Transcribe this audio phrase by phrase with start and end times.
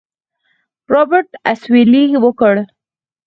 [0.93, 2.55] رابرټ اسويلى وکړ.